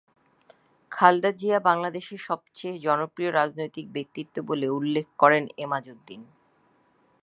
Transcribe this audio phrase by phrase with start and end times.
[0.91, 6.21] খালেদা জিয়া বাংলাদেশের সবচেয়ে জনপ্রিয় রাজনৈতিক ব্যক্তিত্ব বলে উল্লেখ করেন এমাজউদ্দীন।